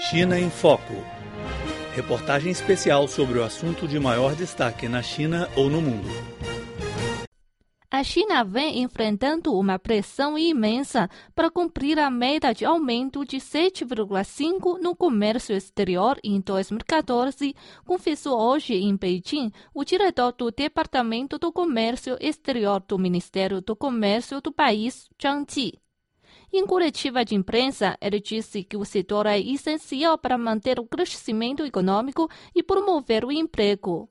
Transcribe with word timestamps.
China 0.00 0.40
em 0.40 0.48
Foco. 0.48 0.94
Reportagem 1.94 2.50
especial 2.50 3.06
sobre 3.06 3.38
o 3.38 3.44
assunto 3.44 3.86
de 3.86 4.00
maior 4.00 4.34
destaque 4.34 4.88
na 4.88 5.02
China 5.02 5.46
ou 5.54 5.68
no 5.68 5.82
mundo. 5.82 6.08
A 7.90 8.02
China 8.02 8.42
vem 8.42 8.80
enfrentando 8.80 9.54
uma 9.54 9.78
pressão 9.78 10.38
imensa 10.38 11.08
para 11.34 11.50
cumprir 11.50 11.98
a 11.98 12.10
meta 12.10 12.54
de 12.54 12.64
aumento 12.64 13.26
de 13.26 13.36
7,5% 13.36 14.80
no 14.80 14.96
comércio 14.96 15.54
exterior 15.54 16.18
em 16.24 16.40
2014, 16.40 17.54
confessou 17.84 18.40
hoje 18.40 18.74
em 18.74 18.96
Beijing 18.96 19.52
o 19.74 19.84
diretor 19.84 20.32
do 20.32 20.50
Departamento 20.50 21.38
do 21.38 21.52
Comércio 21.52 22.16
Exterior 22.20 22.82
do 22.88 22.98
Ministério 22.98 23.60
do 23.60 23.76
Comércio 23.76 24.40
do 24.40 24.50
país, 24.50 25.08
Zhang 25.22 25.44
Ji. 25.52 25.78
Em 26.52 26.66
coletiva 26.66 27.24
de 27.24 27.36
imprensa, 27.36 27.96
ele 28.00 28.18
disse 28.18 28.64
que 28.64 28.76
o 28.76 28.84
setor 28.84 29.26
é 29.26 29.38
essencial 29.38 30.18
para 30.18 30.36
manter 30.36 30.80
o 30.80 30.86
crescimento 30.86 31.64
econômico 31.64 32.28
e 32.54 32.60
promover 32.60 33.24
o 33.24 33.30
emprego. 33.30 34.10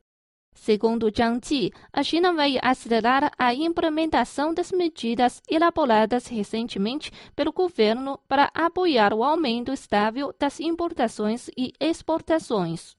Segundo 0.54 1.10
Zhang 1.10 1.40
Ji, 1.46 1.72
a 1.92 2.02
China 2.04 2.34
vai 2.34 2.58
acelerar 2.62 3.32
a 3.38 3.54
implementação 3.54 4.54
das 4.54 4.72
medidas 4.72 5.42
elaboradas 5.50 6.28
recentemente 6.28 7.12
pelo 7.36 7.54
governo 7.54 8.20
para 8.28 8.52
apoiar 8.54 9.14
o 9.14 9.24
aumento 9.24 9.72
estável 9.72 10.34
das 10.38 10.60
importações 10.60 11.50
e 11.58 11.74
exportações. 11.80 12.99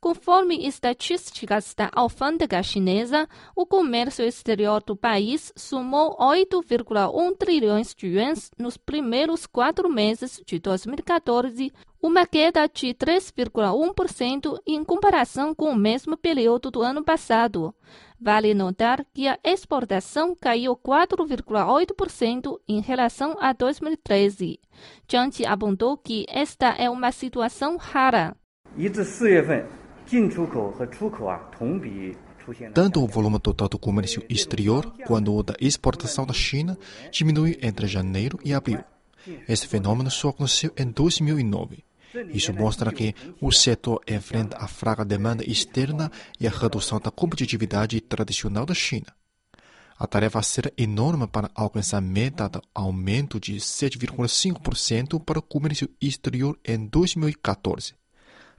Conforme 0.00 0.66
estatísticas 0.66 1.74
da 1.74 1.90
alfândega 1.92 2.62
chinesa, 2.62 3.28
o 3.54 3.66
comércio 3.66 4.24
exterior 4.24 4.82
do 4.82 4.96
país 4.96 5.52
somou 5.54 6.16
8,1 6.16 7.36
trilhões 7.36 7.94
de 7.94 8.06
yuans 8.06 8.50
nos 8.58 8.78
primeiros 8.78 9.44
quatro 9.44 9.90
meses 9.90 10.40
de 10.46 10.58
2014, 10.58 11.70
uma 12.00 12.26
queda 12.26 12.66
de 12.66 12.94
3,1% 12.94 14.58
em 14.66 14.82
comparação 14.82 15.54
com 15.54 15.66
o 15.66 15.76
mesmo 15.76 16.16
período 16.16 16.70
do 16.70 16.80
ano 16.80 17.04
passado. 17.04 17.74
Vale 18.18 18.54
notar 18.54 19.04
que 19.12 19.28
a 19.28 19.38
exportação 19.44 20.34
caiu 20.34 20.74
4,8% 20.76 22.58
em 22.66 22.80
relação 22.80 23.36
a 23.38 23.52
2013. 23.52 24.58
Zhang 25.10 25.44
apontou 25.46 25.98
que 25.98 26.24
esta 26.26 26.68
é 26.68 26.88
uma 26.88 27.12
situação 27.12 27.76
rara. 27.76 28.34
Tanto 32.74 33.04
o 33.04 33.06
volume 33.06 33.38
total 33.38 33.68
do 33.68 33.78
comércio 33.78 34.24
exterior 34.28 34.92
quanto 35.06 35.32
o 35.32 35.40
da 35.40 35.54
exportação 35.60 36.26
da 36.26 36.32
China 36.32 36.76
diminui 37.12 37.56
entre 37.62 37.86
janeiro 37.86 38.36
e 38.44 38.52
abril. 38.52 38.82
Esse 39.48 39.68
fenômeno 39.68 40.10
só 40.10 40.30
aconteceu 40.30 40.72
em 40.76 40.90
2009. 40.90 41.84
Isso 42.30 42.52
mostra 42.52 42.92
que 42.92 43.14
o 43.40 43.52
setor 43.52 44.00
enfrenta 44.08 44.56
a 44.56 44.66
fraca 44.66 45.04
demanda 45.04 45.48
externa 45.48 46.10
e 46.40 46.46
a 46.48 46.50
redução 46.50 46.98
da 46.98 47.12
competitividade 47.12 48.00
tradicional 48.00 48.66
da 48.66 48.74
China. 48.74 49.06
A 49.96 50.08
tarefa 50.08 50.42
será 50.42 50.72
enorme 50.76 51.28
para 51.28 51.52
alcançar 51.54 51.98
a 51.98 52.00
meta 52.00 52.48
de 52.48 52.60
aumento 52.74 53.38
de 53.38 53.56
7,5% 53.56 55.22
para 55.22 55.38
o 55.38 55.42
comércio 55.42 55.88
exterior 56.00 56.58
em 56.64 56.84
2014 56.84 57.99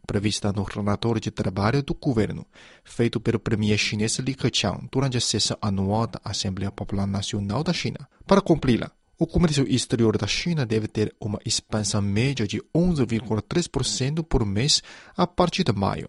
prevista 0.05 0.51
no 0.51 0.63
relatório 0.63 1.21
de 1.21 1.31
trabalho 1.31 1.83
do 1.83 1.93
governo, 1.93 2.45
feito 2.83 3.19
pelo 3.19 3.39
premier 3.39 3.77
chinês 3.77 4.17
Li 4.19 4.35
Keqiang 4.35 4.87
durante 4.91 5.17
a 5.17 5.21
sessão 5.21 5.57
anual 5.61 6.07
da 6.07 6.19
Assembleia 6.23 6.71
Popular 6.71 7.07
Nacional 7.07 7.63
da 7.63 7.73
China. 7.73 8.07
Para 8.25 8.41
cumpri-la, 8.41 8.91
o 9.17 9.27
comércio 9.27 9.67
exterior 9.67 10.17
da 10.17 10.25
China 10.25 10.65
deve 10.65 10.87
ter 10.87 11.15
uma 11.19 11.39
expansão 11.45 12.01
média 12.01 12.47
de 12.47 12.59
11,3% 12.75 14.23
por 14.23 14.45
mês 14.45 14.81
a 15.15 15.27
partir 15.27 15.63
de 15.63 15.71
maio. 15.71 16.07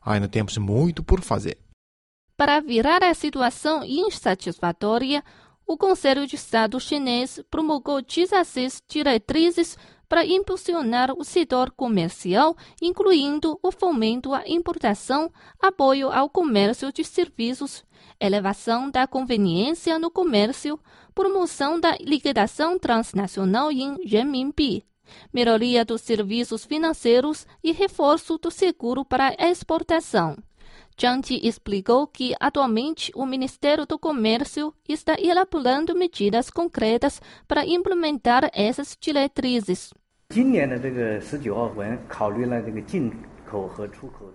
Ainda 0.00 0.28
temos 0.28 0.56
muito 0.58 1.02
por 1.02 1.20
fazer. 1.20 1.58
Para 2.36 2.60
virar 2.60 3.02
a 3.02 3.14
situação 3.14 3.84
insatisfatória, 3.84 5.24
o 5.66 5.76
Conselho 5.76 6.26
de 6.26 6.36
Estado 6.36 6.78
chinês 6.78 7.40
promulgou 7.50 8.02
16 8.02 8.82
diretrizes 8.88 9.78
para 10.08 10.24
impulsionar 10.24 11.12
o 11.12 11.24
setor 11.24 11.70
comercial, 11.70 12.56
incluindo 12.80 13.58
o 13.62 13.70
fomento 13.72 14.32
à 14.34 14.42
importação, 14.46 15.30
apoio 15.60 16.10
ao 16.10 16.28
comércio 16.28 16.92
de 16.92 17.04
serviços, 17.04 17.84
elevação 18.20 18.90
da 18.90 19.06
conveniência 19.06 19.98
no 19.98 20.10
comércio, 20.10 20.78
promoção 21.14 21.78
da 21.80 21.96
liquidação 22.00 22.78
transnacional 22.78 23.70
em 23.70 23.96
renminbi, 24.06 24.84
melhoria 25.32 25.84
dos 25.84 26.00
serviços 26.00 26.64
financeiros 26.64 27.46
e 27.62 27.72
reforço 27.72 28.38
do 28.38 28.50
seguro 28.50 29.04
para 29.04 29.34
exportação. 29.38 30.36
Zhang 31.00 31.40
explicou 31.42 32.06
que 32.06 32.34
atualmente 32.38 33.10
o 33.14 33.26
Ministério 33.26 33.84
do 33.84 33.98
Comércio 33.98 34.72
está 34.88 35.16
elaborando 35.18 35.94
medidas 35.94 36.50
concretas 36.50 37.20
para 37.48 37.66
implementar 37.66 38.48
essas 38.54 38.96
diretrizes. 39.00 39.92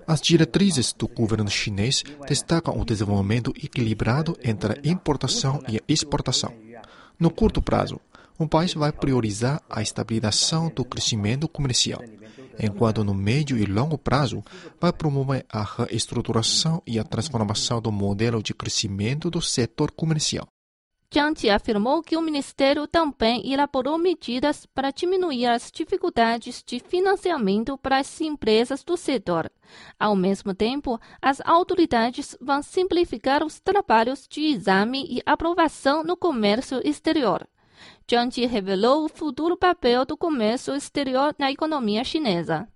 As 0.08 0.22
diretrizes 0.22 0.94
do 0.94 1.08
governo 1.08 1.50
chinês 1.50 2.04
destacam 2.28 2.80
o 2.80 2.86
desenvolvimento 2.86 3.52
equilibrado 3.52 4.38
entre 4.44 4.74
a 4.74 4.92
importação 4.92 5.62
e 5.68 5.78
a 5.78 5.82
exportação. 5.88 6.54
No 7.18 7.30
curto 7.30 7.62
prazo, 7.62 8.00
o 8.40 8.48
país 8.48 8.74
vai 8.74 8.92
priorizar 8.92 9.62
a 9.70 9.82
estabilização 9.82 10.70
do 10.70 10.86
crescimento 10.86 11.46
comercial, 11.48 12.02
enquanto 12.58 13.04
no 13.04 13.14
médio 13.14 13.58
e 13.58 13.66
longo 13.66 13.98
prazo 13.98 14.42
vai 14.80 14.94
promover 14.94 15.46
a 15.50 15.62
reestruturação 15.62 16.82
e 16.88 16.98
a 16.98 17.04
transformação 17.04 17.82
do 17.82 17.92
modelo 17.92 18.42
de 18.42 18.54
crescimento 18.54 19.30
do 19.30 19.42
setor 19.42 19.92
comercial. 19.92 20.48
Jiang 21.12 21.50
afirmou 21.50 22.04
que 22.04 22.16
o 22.16 22.22
Ministério 22.22 22.88
também 22.88 23.52
elaborou 23.52 23.98
medidas 23.98 24.68
para 24.68 24.92
diminuir 24.92 25.48
as 25.48 25.72
dificuldades 25.72 26.64
de 26.64 26.80
financiamento 26.80 27.76
para 27.80 27.98
as 27.98 28.22
empresas 28.22 28.84
do 28.84 28.96
setor. 28.96 29.52
Ao 30.00 30.16
mesmo 30.16 30.54
tempo, 30.54 31.00
as 31.20 31.42
autoridades 31.44 32.38
vão 32.40 32.62
simplificar 32.62 33.44
os 33.44 33.60
trabalhos 33.60 34.28
de 34.30 34.42
exame 34.42 35.04
e 35.10 35.20
aprovação 35.26 36.04
no 36.04 36.16
comércio 36.16 36.80
exterior. 36.86 37.48
Zhang 38.10 38.46
revelou 38.46 39.06
o 39.06 39.10
futuro 39.10 39.56
papel 39.58 40.06
do 40.06 40.18
comércio 40.18 40.76
exterior 40.76 41.36
na 41.38 41.52
economia 41.52 42.04
chinesa. 42.04 42.68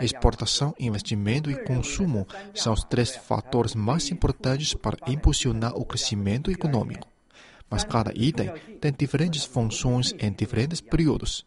Exportação, 0.00 0.74
investimento 0.78 1.50
e 1.50 1.64
consumo 1.64 2.26
são 2.54 2.72
os 2.72 2.84
três 2.84 3.14
fatores 3.14 3.74
mais 3.74 4.10
importantes 4.10 4.72
para 4.74 4.96
impulsionar 5.06 5.76
o 5.76 5.84
crescimento 5.84 6.50
econômico. 6.50 7.06
Mas 7.70 7.84
cada 7.84 8.10
item 8.14 8.50
tem 8.80 8.92
diferentes 8.92 9.44
funções 9.44 10.14
em 10.18 10.32
diferentes 10.32 10.80
períodos. 10.80 11.46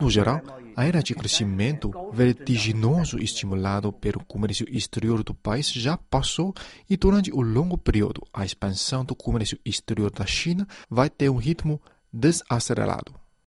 No 0.00 0.10
geral, 0.10 0.40
a 0.74 0.84
era 0.84 1.02
de 1.02 1.14
crescimento 1.14 1.90
vertiginoso 2.12 3.18
estimulado 3.18 3.92
pelo 3.92 4.24
comércio 4.24 4.66
exterior 4.70 5.22
do 5.22 5.34
país 5.34 5.70
já 5.70 5.96
passou 5.96 6.54
e 6.88 6.96
durante 6.96 7.30
o 7.32 7.42
longo 7.42 7.76
período 7.76 8.22
a 8.32 8.44
expansão 8.44 9.04
do 9.04 9.14
comércio 9.14 9.58
exterior 9.64 10.10
da 10.10 10.24
China 10.24 10.66
vai 10.88 11.10
ter 11.10 11.28
um 11.28 11.36
ritmo 11.36 11.80
desacelerado. 12.10 13.25